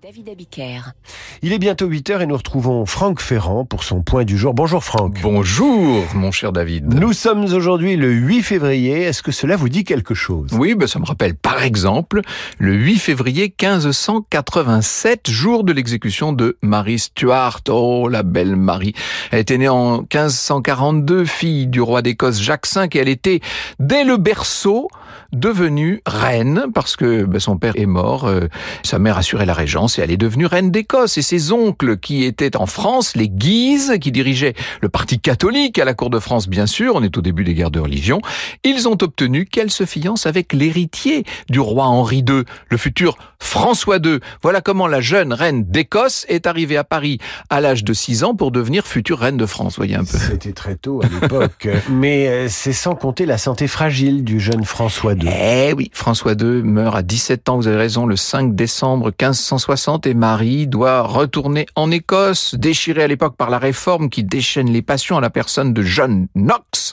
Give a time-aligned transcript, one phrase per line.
[0.00, 0.94] David Abiker.
[1.42, 4.52] Il est bientôt 8h et nous retrouvons Franck Ferrand pour son point du jour.
[4.52, 5.22] Bonjour Franck.
[5.22, 6.92] Bonjour mon cher David.
[6.92, 9.04] Nous sommes aujourd'hui le 8 février.
[9.04, 10.50] Est-ce que cela vous dit quelque chose?
[10.52, 12.20] Oui, ben ça me rappelle par exemple
[12.58, 17.62] le 8 février 1587, jour de l'exécution de Marie Stuart.
[17.70, 18.92] Oh, la belle Marie.
[19.30, 23.40] Elle était née en 1542, fille du roi d'Écosse Jacques V et elle était
[23.78, 24.88] dès le berceau
[25.32, 28.48] devenue reine parce que ben, son père est mort, euh,
[28.82, 31.16] sa mère assurait la régence et elle est devenue reine d'Écosse.
[31.16, 35.84] Et ses oncles qui étaient en France, les Guises, qui dirigeaient le parti catholique à
[35.84, 38.20] la cour de France, bien sûr, on est au début des guerres de religion,
[38.64, 43.96] ils ont obtenu qu'elle se fiance avec l'héritier du roi Henri II, le futur François
[43.96, 44.20] II.
[44.42, 47.18] Voilà comment la jeune reine d'Écosse est arrivée à Paris
[47.48, 50.18] à l'âge de 6 ans pour devenir future reine de France, voyez un peu.
[50.18, 51.68] C'était très tôt à l'époque.
[51.90, 55.28] Mais euh, c'est sans compter la santé fragile du jeune François II.
[55.28, 60.06] Eh oui, François II meurt à 17 ans, vous avez raison, le 5 décembre 1560
[60.06, 64.82] et Marie doit retourner en Écosse, déchirée à l'époque par la réforme qui déchaîne les
[64.82, 66.92] passions à la personne de John Knox.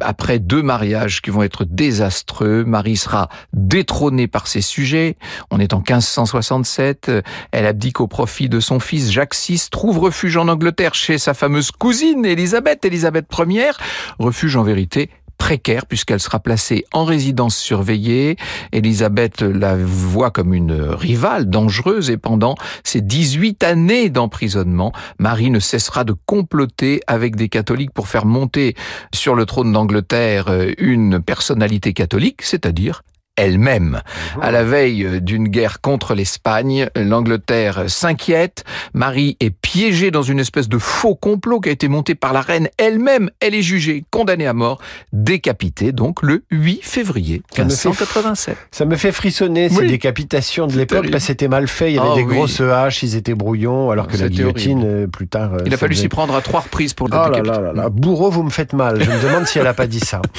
[0.00, 5.16] Après deux mariages qui vont être désastreux, Marie sera détrônée par ses sujets.
[5.50, 7.10] On est en 1567.
[7.50, 11.34] Elle abdique au profit de son fils Jacques VI, trouve refuge en Angleterre chez sa
[11.34, 13.72] fameuse cousine Élisabeth, Élisabeth Ier.
[14.18, 15.10] Refuge en vérité
[15.42, 18.36] précaire puisqu'elle sera placée en résidence surveillée.
[18.70, 25.58] Elisabeth la voit comme une rivale dangereuse et pendant ses 18 années d'emprisonnement, Marie ne
[25.58, 28.76] cessera de comploter avec des catholiques pour faire monter
[29.12, 30.46] sur le trône d'Angleterre
[30.78, 33.02] une personnalité catholique, c'est-à-dire
[33.36, 34.02] elle-même.
[34.40, 38.64] À la veille d'une guerre contre l'Espagne, l'Angleterre s'inquiète.
[38.94, 42.40] Marie est piégée dans une espèce de faux complot qui a été monté par la
[42.40, 43.30] reine elle-même.
[43.40, 44.80] Elle est jugée, condamnée à mort,
[45.12, 48.56] décapitée donc le 8 février 1587.
[48.70, 51.08] Ça me fait frissonner ces décapitations de l'époque.
[51.08, 51.90] Là, c'était mal fait.
[51.92, 52.34] Il y avait Ah des oui.
[52.36, 54.92] grosses haches, ils étaient brouillons, alors que la guillotine, horrible.
[55.02, 55.54] euh, plus tard...
[55.54, 57.48] euh, Il a fallu s'y prendre à trois reprises pour le Oh décapiter.
[57.50, 59.02] là là là, bourreau, vous me faites mal.
[59.02, 60.20] Je me demande si elle a pas dit ça.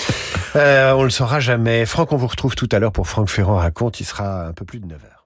[0.56, 1.84] Euh, on le saura jamais.
[1.88, 4.00] Franck, on vous retrouve tout à l'heure pour Franck Ferrand raconte.
[4.00, 5.23] Il sera un peu plus de 9 heures.